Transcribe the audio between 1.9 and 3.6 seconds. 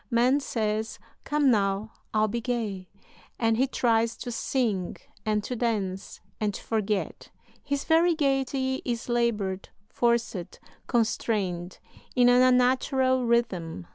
I'll be gay'; and